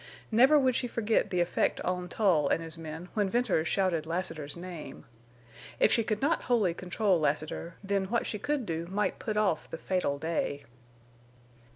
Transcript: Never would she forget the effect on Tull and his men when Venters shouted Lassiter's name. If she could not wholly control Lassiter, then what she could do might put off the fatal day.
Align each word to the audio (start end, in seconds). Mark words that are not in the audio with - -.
Never 0.31 0.57
would 0.57 0.73
she 0.75 0.87
forget 0.87 1.29
the 1.29 1.41
effect 1.41 1.79
on 1.81 2.09
Tull 2.09 2.49
and 2.49 2.59
his 2.63 2.75
men 2.75 3.09
when 3.13 3.29
Venters 3.29 3.67
shouted 3.67 4.07
Lassiter's 4.07 4.57
name. 4.57 5.05
If 5.79 5.91
she 5.91 6.03
could 6.03 6.23
not 6.23 6.45
wholly 6.45 6.73
control 6.73 7.19
Lassiter, 7.19 7.75
then 7.83 8.05
what 8.05 8.25
she 8.25 8.39
could 8.39 8.65
do 8.65 8.87
might 8.89 9.19
put 9.19 9.37
off 9.37 9.69
the 9.69 9.77
fatal 9.77 10.17
day. 10.17 10.63